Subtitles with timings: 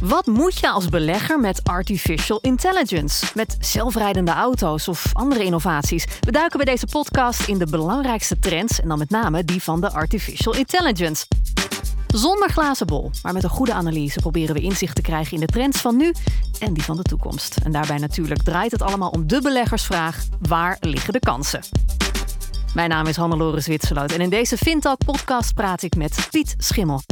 [0.00, 3.26] Wat moet je als belegger met artificial intelligence?
[3.34, 6.06] Met zelfrijdende auto's of andere innovaties?
[6.20, 9.80] We duiken bij deze podcast in de belangrijkste trends en dan met name die van
[9.80, 11.26] de artificial intelligence.
[12.06, 15.52] Zonder glazen bol, maar met een goede analyse proberen we inzicht te krijgen in de
[15.52, 16.12] trends van nu
[16.58, 17.56] en die van de toekomst.
[17.64, 21.60] En daarbij natuurlijk draait het allemaal om de beleggersvraag: waar liggen de kansen?
[22.74, 27.02] Mijn naam is Hannelore Zwitserloot en in deze Fintalk podcast praat ik met Piet Schimmel.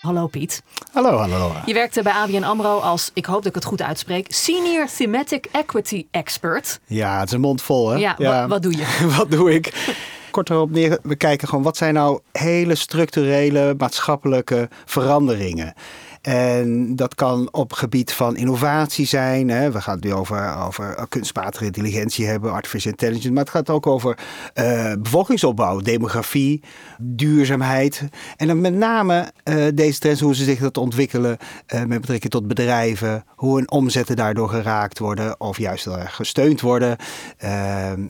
[0.00, 0.62] Hallo Piet.
[0.92, 1.52] Hallo, hallo.
[1.66, 5.46] Je werkte bij ABN AMRO als, ik hoop dat ik het goed uitspreek, Senior Thematic
[5.52, 6.80] Equity Expert.
[6.86, 7.96] Ja, het is een mond vol hè?
[7.96, 9.06] Ja, Wat, wat doe je?
[9.16, 9.94] wat doe ik?
[10.30, 15.74] Kort erop neer, we kijken gewoon wat zijn nou hele structurele maatschappelijke veranderingen.
[16.20, 19.48] En dat kan op gebied van innovatie zijn.
[19.48, 19.70] Hè.
[19.70, 23.32] We gaan het nu over, over kunstmatige intelligentie hebben, artificial intelligence.
[23.32, 24.18] Maar het gaat ook over
[24.54, 26.62] uh, bevolkingsopbouw, demografie,
[26.98, 28.02] duurzaamheid.
[28.36, 31.36] En dan met name uh, deze trends, hoe ze zich dat ontwikkelen
[31.74, 33.24] uh, met betrekking tot bedrijven.
[33.36, 36.96] Hoe hun omzetten daardoor geraakt worden of juist gesteund worden.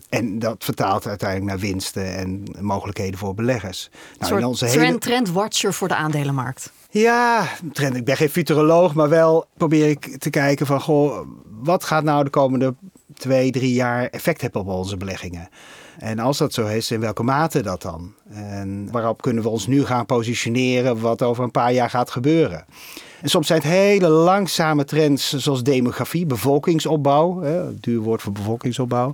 [0.09, 3.89] en dat vertaalt uiteindelijk naar winsten en mogelijkheden voor beleggers.
[4.19, 4.97] Nou, een soort trend, hele...
[4.97, 6.71] trendwatcher voor de aandelenmarkt.
[6.89, 7.47] Ja.
[7.93, 12.23] Ik ben geen futuroloog, maar wel probeer ik te kijken van goh, wat gaat nou
[12.23, 12.75] de komende
[13.19, 15.49] twee, drie jaar effect hebben op onze beleggingen?
[15.97, 18.13] En als dat zo is, in welke mate dat dan?
[18.29, 22.65] En waarop kunnen we ons nu gaan positioneren wat over een paar jaar gaat gebeuren?
[23.21, 27.41] En soms zijn het hele langzame trends zoals demografie, bevolkingsopbouw.
[27.41, 29.13] Hè, duur woord voor bevolkingsopbouw.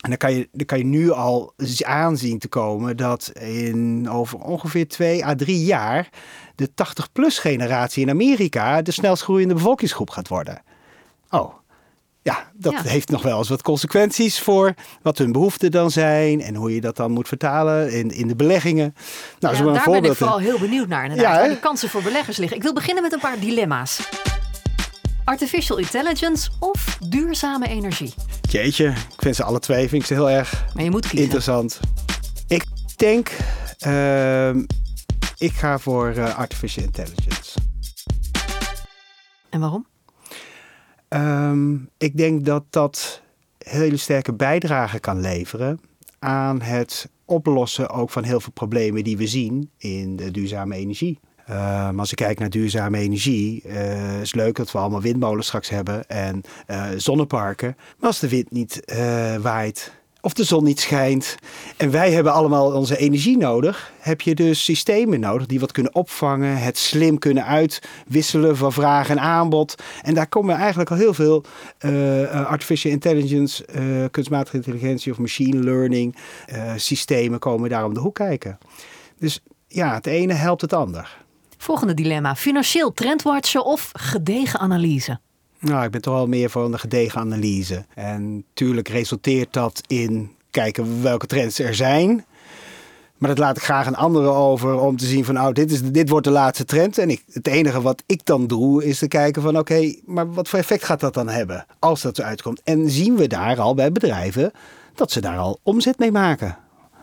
[0.00, 4.38] En dan kan, je, dan kan je nu al aanzien te komen dat in over
[4.38, 6.08] ongeveer twee à drie jaar
[6.54, 10.62] de 80-plus generatie in Amerika de snelst groeiende bevolkingsgroep gaat worden.
[11.30, 11.54] Oh,
[12.22, 16.54] ja, dat heeft nog wel eens wat consequenties voor wat hun behoeften dan zijn en
[16.54, 18.94] hoe je dat dan moet vertalen in, in de beleggingen.
[19.38, 22.36] Nou, ja, daar ben ik vooral heel benieuwd naar inderdaad, waar de kansen voor beleggers
[22.36, 22.56] liggen.
[22.56, 24.08] Ik wil beginnen met een paar dilemma's.
[25.24, 28.14] Artificial intelligence of duurzame energie?
[28.50, 31.18] Jeetje, ik vind ze alle twee vind ik ze heel erg maar je moet kiezen.
[31.18, 31.80] interessant.
[32.46, 32.64] Ik
[32.96, 33.30] denk,
[33.86, 34.48] uh,
[35.38, 37.58] ik ga voor uh, artificial intelligence.
[39.50, 39.86] En waarom?
[41.14, 43.22] Um, ik denk dat dat
[43.58, 45.80] hele sterke bijdrage kan leveren
[46.18, 51.18] aan het oplossen ook van heel veel problemen die we zien in de duurzame energie.
[51.50, 55.68] Um, als ik kijk naar duurzame energie, uh, is leuk dat we allemaal windmolens straks
[55.68, 57.76] hebben en uh, zonneparken.
[57.98, 61.36] Maar als de wind niet uh, waait, of de zon niet schijnt
[61.76, 65.94] en wij hebben allemaal onze energie nodig, heb je dus systemen nodig die wat kunnen
[65.94, 69.74] opvangen, het slim kunnen uitwisselen van vraag en aanbod.
[70.02, 71.44] En daar komen eigenlijk al heel veel
[71.80, 76.16] uh, artificial intelligence, uh, kunstmatige intelligentie of machine learning
[76.76, 78.58] systemen komen daar om de hoek kijken.
[79.18, 81.18] Dus ja, het ene helpt het ander.
[81.58, 85.20] Volgende dilemma: financieel trendwatchen of gedegen analyse?
[85.60, 87.84] Nou, ik ben toch wel meer voor een gedegen analyse.
[87.94, 92.24] En natuurlijk resulteert dat in kijken welke trends er zijn.
[93.18, 95.82] Maar dat laat ik graag aan anderen over om te zien van, nou, dit, is,
[95.82, 96.98] dit wordt de laatste trend.
[96.98, 100.48] En ik, het enige wat ik dan doe is te kijken van, oké, maar wat
[100.48, 102.60] voor effect gaat dat dan hebben als dat zo uitkomt?
[102.64, 104.52] En zien we daar al bij bedrijven
[104.94, 106.58] dat ze daar al omzet mee maken?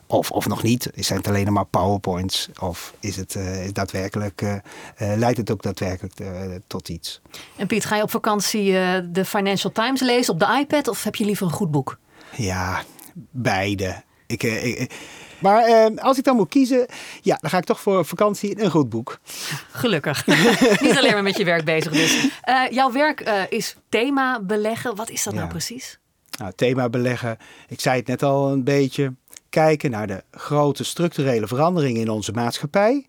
[0.07, 0.89] Of, of nog niet?
[0.95, 2.49] Zijn het alleen maar PowerPoints?
[2.59, 4.59] Of is het uh, daadwerkelijk, uh, uh,
[5.17, 6.13] leidt het ook daadwerkelijk
[6.67, 7.21] tot iets?
[7.55, 8.71] En Piet, ga je op vakantie
[9.11, 11.97] de Financial Times lezen op de iPad of heb je liever een goed boek?
[12.35, 12.83] Ja,
[13.31, 14.03] beide.
[14.27, 14.93] Ik, ik,
[15.39, 16.85] maar als ik dan moet kiezen,
[17.21, 19.19] ja, dan ga ik toch voor vakantie een goed boek.
[19.71, 20.25] Gelukkig.
[20.81, 22.29] Niet alleen maar met je werk bezig dus.
[22.69, 24.95] jouw werk is thema beleggen.
[24.95, 25.99] Wat is dat nou precies?
[26.37, 29.13] Nou, thema beleggen, ik zei het net al een beetje
[29.49, 33.07] kijken naar de grote structurele veranderingen in onze maatschappij.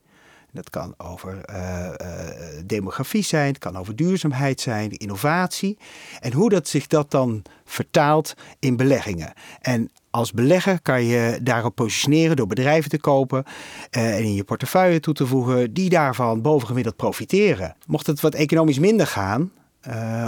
[0.52, 2.18] Dat kan over uh, uh,
[2.64, 5.78] demografie zijn, het kan over duurzaamheid zijn, innovatie.
[6.20, 9.32] En hoe dat zich dat dan vertaalt in beleggingen.
[9.60, 13.44] En als belegger kan je daarop positioneren door bedrijven te kopen
[13.90, 17.76] uh, en in je portefeuille toe te voegen die daarvan bovengemiddeld profiteren.
[17.86, 19.52] Mocht het wat economisch minder gaan,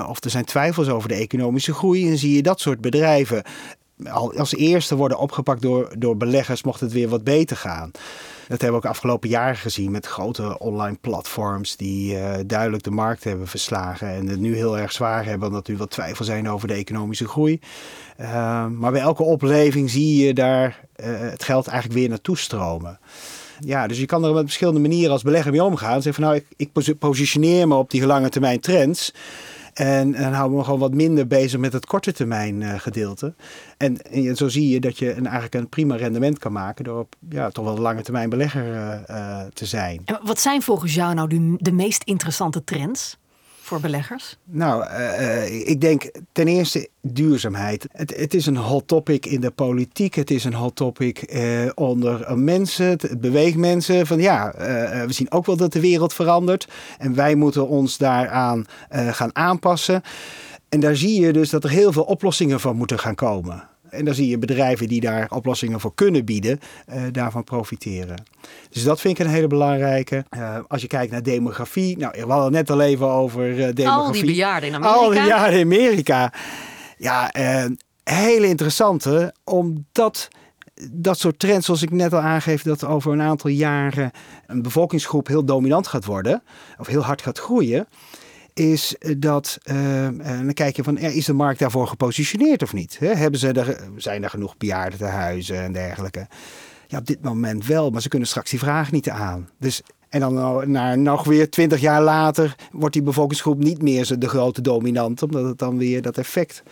[0.08, 3.42] of er zijn twijfels over de economische groei, en zie je dat soort bedrijven
[4.36, 7.90] als eerste worden opgepakt door, door beleggers mocht het weer wat beter gaan.
[8.48, 12.90] Dat hebben we ook afgelopen jaren gezien met grote online platforms die uh, duidelijk de
[12.90, 16.48] markt hebben verslagen en het nu heel erg zwaar hebben omdat nu wat twijfel zijn
[16.48, 17.60] over de economische groei.
[18.20, 22.98] Uh, maar bij elke opleving zie je daar uh, het geld eigenlijk weer naartoe stromen.
[23.60, 26.02] Ja, dus je kan er op verschillende manieren als belegger mee omgaan.
[26.02, 29.12] Zeg van nou, ik, ik positioneer me op die lange termijn trends.
[29.80, 33.34] En, en houden we gewoon wat minder bezig met het korte termijn uh, gedeelte.
[33.76, 36.98] En, en, zo zie je dat je een, eigenlijk een prima rendement kan maken door
[36.98, 38.64] op ja, toch wel een lange termijn belegger
[39.10, 40.02] uh, te zijn.
[40.04, 43.18] En wat zijn volgens jou nou de meest interessante trends?
[43.70, 44.36] Voor beleggers?
[44.44, 47.86] Nou, uh, ik denk ten eerste duurzaamheid.
[47.92, 50.14] Het, het, is een hot topic in de politiek.
[50.14, 52.86] Het is een hot topic uh, onder mensen.
[52.86, 54.54] Het beweegt mensen van ja,
[55.06, 56.68] we zien ook wel dat de wereld verandert.
[56.98, 60.02] En wij moeten ons daaraan gaan aanpassen.
[60.68, 63.69] En daar zie je dus dat er heel veel oplossingen van moeten gaan komen.
[63.90, 68.24] En dan zie je bedrijven die daar oplossingen voor kunnen bieden, uh, daarvan profiteren.
[68.70, 70.24] Dus dat vind ik een hele belangrijke.
[70.36, 71.98] Uh, als je kijkt naar demografie.
[71.98, 73.90] Nou, we hadden het net al even over uh, demografie.
[73.90, 74.98] Al die bejaarden in Amerika.
[74.98, 76.32] Al die bejaarden in Amerika.
[76.98, 77.30] Ja,
[78.04, 79.34] hele interessante.
[79.44, 80.28] Omdat
[80.90, 84.10] dat soort trends, zoals ik net al aangeef, dat over een aantal jaren
[84.46, 86.42] een bevolkingsgroep heel dominant gaat worden.
[86.78, 87.86] Of heel hard gaat groeien
[88.54, 92.98] is dat, en dan kijk je van, is de markt daarvoor gepositioneerd of niet?
[92.98, 96.26] Hebben ze er, zijn er genoeg bejaardentehuizen en dergelijke?
[96.86, 99.48] Ja, op dit moment wel, maar ze kunnen straks die vraag niet aan.
[99.58, 104.28] Dus, en dan naar nog weer twintig jaar later wordt die bevolkingsgroep niet meer de
[104.28, 106.62] grote dominant, omdat het dan weer dat effect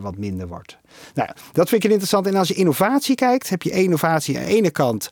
[0.00, 0.78] wat minder wordt.
[1.14, 2.26] Nou, dat vind ik interessant.
[2.26, 5.08] En als je innovatie kijkt, heb je innovatie aan de ene kant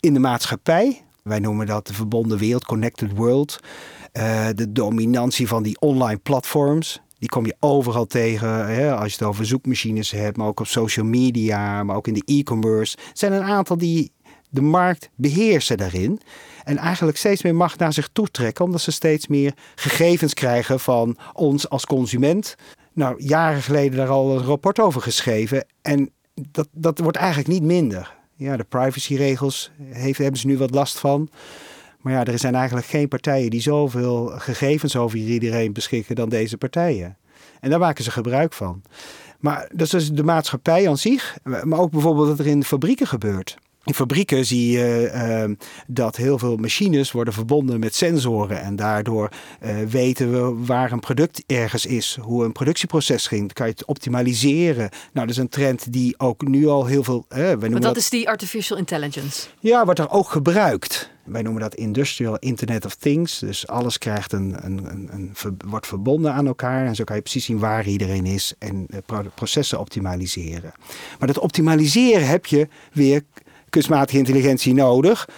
[0.00, 1.04] in de maatschappij.
[1.22, 3.60] Wij noemen dat de verbonden wereld, connected world.
[4.12, 7.00] Uh, de dominantie van die online platforms.
[7.18, 8.66] Die kom je overal tegen.
[8.66, 12.14] Hè, als je het over zoekmachines hebt, maar ook op social media, maar ook in
[12.14, 12.96] de e-commerce.
[12.96, 14.12] Er zijn een aantal die
[14.48, 16.20] de markt beheersen daarin.
[16.64, 20.80] En eigenlijk steeds meer macht naar zich toe trekken, omdat ze steeds meer gegevens krijgen
[20.80, 22.54] van ons als consument.
[22.92, 25.66] Nou, jaren geleden daar al een rapport over geschreven.
[25.82, 28.18] En dat, dat wordt eigenlijk niet minder.
[28.36, 31.28] Ja, de privacyregels heeft, hebben ze nu wat last van.
[32.00, 36.56] Maar ja, er zijn eigenlijk geen partijen die zoveel gegevens over iedereen beschikken dan deze
[36.56, 37.16] partijen.
[37.60, 38.82] En daar maken ze gebruik van.
[39.38, 43.06] Maar dat is dus de maatschappij aan zich, maar ook bijvoorbeeld wat er in fabrieken
[43.06, 43.56] gebeurt.
[43.84, 45.56] In fabrieken zie je uh,
[45.86, 48.60] dat heel veel machines worden verbonden met sensoren.
[48.60, 49.28] En daardoor
[49.62, 53.40] uh, weten we waar een product ergens is, hoe een productieproces ging.
[53.40, 54.90] Dan kan je het optimaliseren.
[55.12, 57.24] Nou, dat is een trend die ook nu al heel veel.
[57.28, 59.46] Uh, maar dat, dat, is die artificial intelligence.
[59.60, 61.10] Ja, wordt er ook gebruikt.
[61.24, 63.38] Wij noemen dat Industrial Internet of Things.
[63.38, 66.86] Dus alles krijgt een, een, een, een wordt verbonden aan elkaar.
[66.86, 68.86] En zo kan je precies zien waar iedereen is en
[69.34, 70.72] processen optimaliseren.
[71.18, 73.22] Maar dat optimaliseren heb je weer
[73.70, 75.28] kunstmatige intelligentie nodig.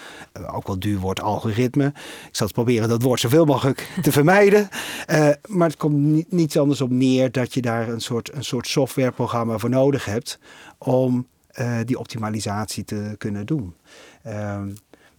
[0.40, 1.86] Uh, ook wel duur woord algoritme.
[2.28, 4.68] Ik zal het proberen dat woord zoveel mogelijk te vermijden.
[5.10, 8.44] Uh, maar het komt niet, niets anders op neer dat je daar een soort, een
[8.44, 10.38] soort softwareprogramma voor nodig hebt
[10.78, 11.26] om
[11.60, 13.74] uh, die optimalisatie te kunnen doen.
[14.22, 14.68] Ehm,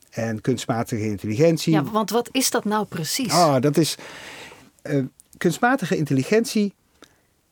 [0.09, 1.73] en kunstmatige intelligentie.
[1.73, 3.31] Ja, want wat is dat nou precies?
[3.31, 3.97] Ah, dat is
[5.37, 6.73] kunstmatige intelligentie.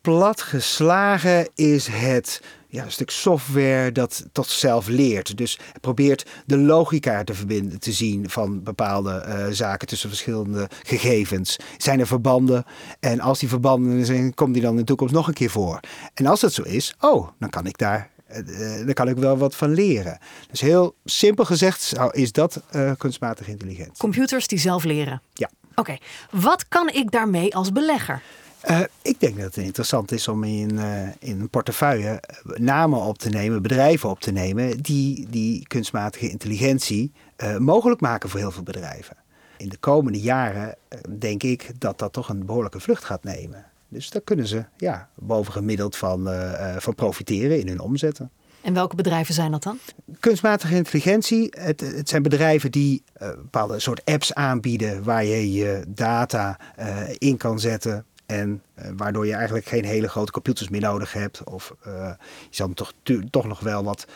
[0.02, 5.38] Plat geslagen is het ja, een stuk software dat tot zelf leert.
[5.38, 11.57] Dus probeert de logica te verbinden, te zien van bepaalde uh, zaken tussen verschillende gegevens.
[11.77, 12.63] Zijn er verbanden?
[13.00, 15.79] En als die verbanden zijn, komt die dan in de toekomst nog een keer voor.
[16.13, 19.38] En als dat zo is, oh, dan kan ik daar uh, daar kan ik wel
[19.38, 20.18] wat van leren.
[20.50, 23.97] Dus heel simpel gezegd is dat uh, kunstmatige intelligentie.
[23.97, 25.21] Computers die zelf leren?
[25.33, 25.50] Ja.
[25.75, 25.97] Oké,
[26.31, 28.21] wat kan ik daarmee als belegger?
[28.69, 33.18] Uh, ik denk dat het interessant is om in, uh, in een portefeuille namen op
[33.18, 38.52] te nemen, bedrijven op te nemen, die die kunstmatige intelligentie uh, mogelijk maken voor heel
[38.52, 39.18] veel bedrijven.
[39.58, 40.76] In de komende jaren
[41.19, 43.66] denk ik dat dat toch een behoorlijke vlucht gaat nemen.
[43.88, 46.30] Dus daar kunnen ze ja, bovengemiddeld van,
[46.78, 48.31] van profiteren in hun omzetten.
[48.62, 49.78] En welke bedrijven zijn dat dan?
[50.19, 51.47] Kunstmatige intelligentie.
[51.50, 56.97] Het, het zijn bedrijven die uh, bepaalde soort apps aanbieden waar je je data uh,
[57.18, 58.06] in kan zetten.
[58.31, 61.44] En uh, waardoor je eigenlijk geen hele grote computers meer nodig hebt.
[61.44, 62.16] Of je
[62.50, 62.94] zal toch,
[63.30, 64.07] toch nog wel wat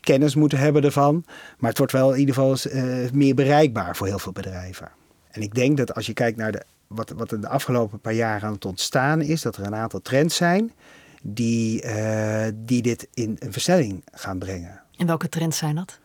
[0.00, 1.24] kennis moeten hebben ervan.
[1.58, 2.56] Maar het wordt wel in ieder geval
[3.12, 4.90] meer bereikbaar voor heel veel bedrijven.
[5.30, 8.12] En ik denk dat als je kijkt naar de, wat, wat in de afgelopen paar
[8.12, 10.72] jaar aan het ontstaan is, dat er een aantal trends zijn
[11.22, 11.84] die,
[12.54, 14.82] die dit in een versnelling gaan brengen.
[14.96, 15.98] En welke trends zijn dat?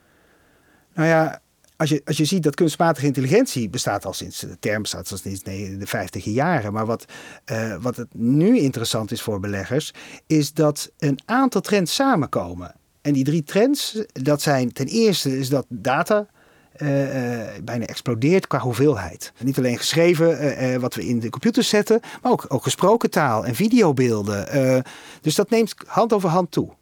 [0.93, 1.39] Nou ja,
[1.77, 5.17] als je, als je ziet dat kunstmatige intelligentie bestaat al sinds de term bestaat al
[5.17, 6.73] sinds de 50 jaren.
[6.73, 7.05] Maar wat,
[7.51, 9.93] uh, wat het nu interessant is voor beleggers,
[10.27, 12.75] is dat een aantal trends samenkomen.
[13.01, 16.27] En die drie trends, dat zijn ten eerste is dat data
[16.77, 16.89] uh,
[17.63, 19.33] bijna explodeert qua hoeveelheid.
[19.39, 23.55] Niet alleen geschreven, wat we in de computers zetten, maar ook, ook gesproken taal en
[23.55, 24.83] videobeelden.
[25.21, 26.73] dus dat neemt hand over hand toe.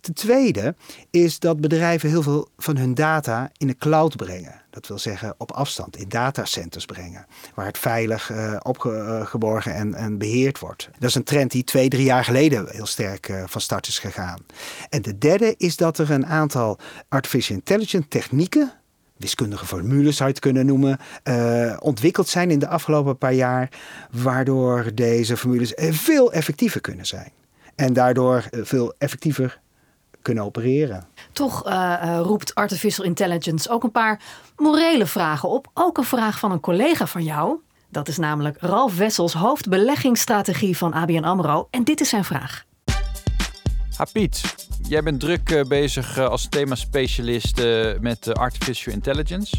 [0.00, 0.74] Ten tweede
[1.10, 4.62] is dat bedrijven heel veel van hun data in de cloud brengen.
[4.70, 7.26] Dat wil zeggen op afstand, in datacenters brengen.
[7.54, 10.88] Waar het veilig uh, opgeborgen en, en beheerd wordt.
[10.98, 13.98] Dat is een trend die twee, drie jaar geleden heel sterk uh, van start is
[13.98, 14.38] gegaan.
[14.88, 16.78] En de derde is dat er een aantal
[17.08, 18.72] artificial intelligence technieken
[19.16, 23.68] wiskundige formules zou je het kunnen noemen, uh, ontwikkeld zijn in de afgelopen paar jaar,
[24.10, 27.32] waardoor deze formules veel effectiever kunnen zijn.
[27.74, 29.60] En daardoor veel effectiever
[30.22, 31.06] kunnen opereren.
[31.32, 34.20] Toch uh, roept artificial intelligence ook een paar
[34.56, 35.70] morele vragen op.
[35.74, 37.58] Ook een vraag van een collega van jou.
[37.88, 41.68] Dat is namelijk Ralf Wessels, hoofdbeleggingsstrategie van ABN AMRO.
[41.70, 42.64] En dit is zijn vraag.
[43.96, 47.62] Ha Piet, jij bent druk uh, bezig als themaspecialist
[48.00, 49.56] met artificial intelligence.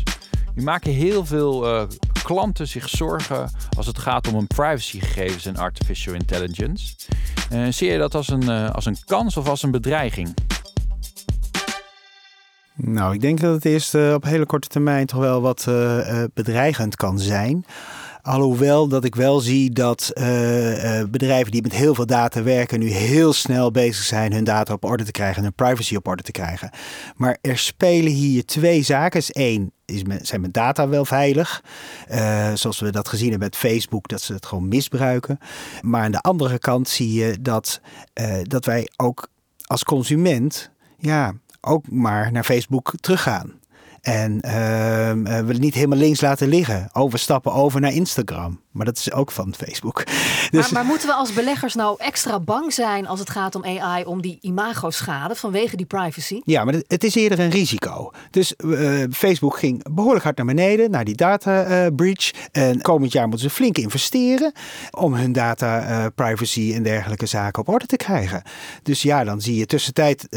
[0.55, 1.87] Nu maken heel veel
[2.23, 6.95] klanten zich zorgen als het gaat om hun privacygegevens en artificial intelligence.
[7.69, 10.33] Zie je dat als een, als een kans of als een bedreiging?
[12.75, 15.67] Nou, ik denk dat het eerst uh, op hele korte termijn toch wel wat
[16.33, 17.65] bedreigend kan zijn.
[18.21, 20.23] Alhoewel dat ik wel zie dat uh,
[21.09, 24.83] bedrijven die met heel veel data werken nu heel snel bezig zijn hun data op
[24.83, 26.69] orde te krijgen en hun privacy op orde te krijgen.
[27.15, 29.19] Maar er spelen hier twee zaken.
[29.19, 31.63] Is één, is zijn mijn data wel veilig?
[32.11, 35.39] Uh, zoals we dat gezien hebben met Facebook, dat ze het gewoon misbruiken.
[35.81, 37.81] Maar aan de andere kant zie je dat,
[38.43, 39.27] dat wij ook
[39.65, 43.60] als consument ja, ook maar naar Facebook teruggaan.
[44.01, 46.89] En uh, we het niet helemaal links laten liggen.
[46.93, 48.59] Oh, we stappen over naar Instagram.
[48.71, 50.03] Maar dat is ook van Facebook.
[50.05, 50.51] Dus...
[50.51, 54.03] Maar, maar, moeten we als beleggers nou extra bang zijn als het gaat om AI,
[54.03, 56.41] om die imago-schade vanwege die privacy?
[56.43, 58.11] Ja, maar het is eerder een risico.
[58.29, 62.31] Dus uh, Facebook ging behoorlijk hard naar beneden, naar die data uh, breach.
[62.51, 64.51] En komend jaar moeten ze flink investeren
[64.91, 68.41] om hun data uh, privacy en dergelijke zaken op orde te krijgen.
[68.83, 70.27] Dus ja, dan zie je tussentijd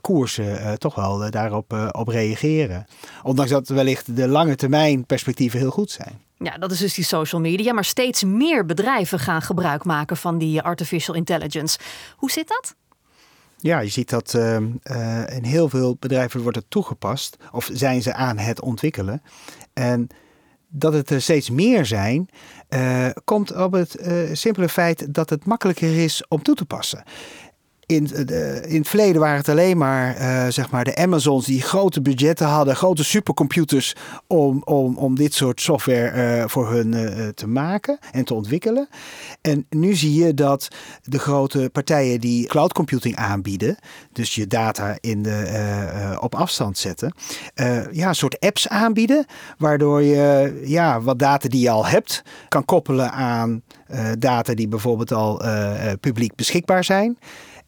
[0.00, 2.86] koersen toch wel daarop op reageren.
[3.22, 6.20] Ondanks dat wellicht de lange termijn perspectieven heel goed zijn.
[6.38, 7.72] Ja, dat is dus die social media.
[7.72, 11.78] Maar steeds meer bedrijven gaan gebruik maken van die artificial intelligence.
[12.16, 12.74] Hoe zit dat?
[13.56, 17.36] Ja, je ziet dat uh, uh, in heel veel bedrijven wordt het toegepast.
[17.52, 19.22] Of zijn ze aan het ontwikkelen.
[19.72, 20.06] En
[20.68, 22.28] dat het er steeds meer zijn,
[22.68, 23.96] uh, komt op het
[24.32, 27.04] simpele feit dat het makkelijker is om toe te passen
[27.88, 28.10] in,
[28.66, 32.46] in het verleden waren het alleen maar, uh, zeg maar de Amazons die grote budgetten
[32.46, 33.94] hadden, grote supercomputers
[34.26, 36.94] om, om, om dit soort software uh, voor hun
[37.34, 38.88] te maken en te ontwikkelen.
[39.40, 40.68] En nu zie je dat
[41.02, 43.76] de grote partijen die cloud computing aanbieden,
[44.12, 47.14] dus je data in de, op afstand zetten,
[47.92, 49.26] ja, een soort apps aanbieden,
[49.58, 53.62] waardoor je ja, wat data die je al hebt kan koppelen aan
[54.18, 55.42] data die bijvoorbeeld al
[56.00, 57.18] publiek beschikbaar zijn.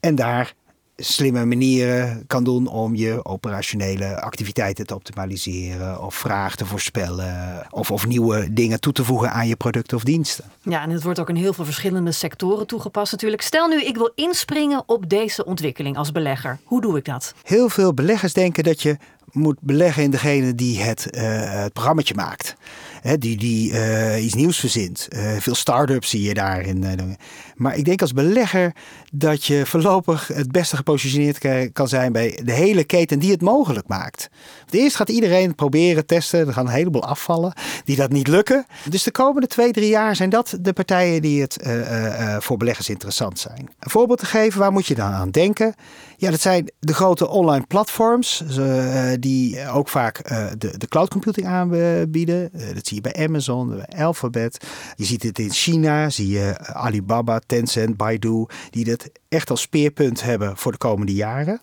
[0.01, 0.53] En daar
[0.95, 7.91] slimme manieren kan doen om je operationele activiteiten te optimaliseren of vragen te voorspellen of,
[7.91, 10.45] of nieuwe dingen toe te voegen aan je producten of diensten.
[10.61, 13.41] Ja, en het wordt ook in heel veel verschillende sectoren toegepast natuurlijk.
[13.41, 16.59] Stel nu, ik wil inspringen op deze ontwikkeling als belegger.
[16.63, 17.33] Hoe doe ik dat?
[17.43, 18.97] Heel veel beleggers denken dat je
[19.31, 21.21] moet beleggen in degene die het, uh,
[21.61, 22.55] het programmaatje maakt.
[23.01, 25.07] Hè, die die uh, iets nieuws verzint.
[25.09, 26.85] Uh, veel start-ups zie je daarin.
[27.55, 28.75] maar ik denk als belegger
[29.11, 33.87] dat je voorlopig het beste gepositioneerd kan zijn bij de hele keten die het mogelijk
[33.87, 34.29] maakt.
[34.69, 36.47] Eerst gaat iedereen proberen, testen.
[36.47, 38.65] Er gaan een heleboel afvallen die dat niet lukken.
[38.89, 41.57] Dus de komende twee, drie jaar zijn dat de partijen die het
[42.39, 43.69] voor beleggers interessant zijn.
[43.79, 45.75] Een voorbeeld te geven, waar moet je dan aan denken?
[46.21, 48.43] Ja, dat zijn de grote online platforms
[49.19, 52.49] die ook vaak uh, de, de cloud computing aanbieden.
[52.55, 54.65] Uh, dat zie je bij Amazon, Alphabet.
[54.95, 60.23] Je ziet het in China, zie je Alibaba, Tencent, Baidu, die dat echt als speerpunt
[60.23, 61.61] hebben voor de komende jaren.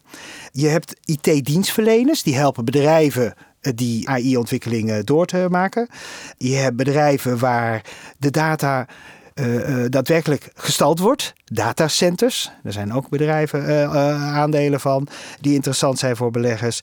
[0.52, 5.88] Je hebt IT-dienstverleners, die helpen bedrijven eh, die AI-ontwikkelingen door te maken.
[6.36, 7.84] Je hebt bedrijven waar
[8.18, 8.86] de data
[9.40, 11.32] uh, daadwerkelijk gestald wordt.
[11.44, 15.08] Datacenters, er zijn ook bedrijven uh, aandelen van
[15.40, 16.80] die interessant zijn voor beleggers.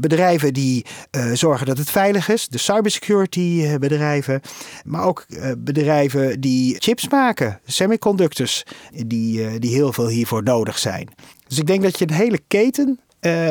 [0.00, 0.86] bedrijven die
[1.32, 4.40] zorgen dat het veilig is, de cybersecurity bedrijven.
[4.84, 5.26] Maar ook
[5.58, 8.64] bedrijven die chips maken, semiconductors,
[9.06, 11.08] die, die heel veel hiervoor nodig zijn.
[11.46, 13.00] Dus ik denk dat je een hele keten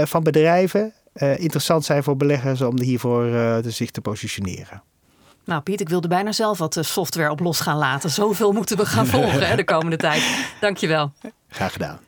[0.03, 4.83] van bedrijven interessant zijn voor beleggers om hiervoor zich te positioneren.
[5.47, 8.09] Nou Piet, ik wilde bijna zelf wat eh, software op los gaan laten.
[8.09, 10.47] Zoveel moeten we gaan volgen hè, de komende tijd.
[10.59, 11.11] Dankjewel.
[11.49, 11.99] Graag gedaan.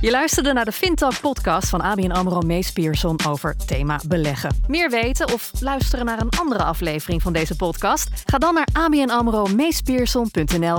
[0.00, 4.62] Je luisterde naar de FinTalk podcast van ABN AMRO Mees Pierson over thema beleggen.
[4.66, 8.08] Meer weten of luisteren naar een andere aflevering van deze podcast?
[8.24, 9.46] Ga dan naar abnamro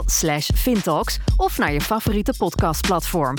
[0.06, 3.36] slash fintalks of naar je favoriete podcastplatform.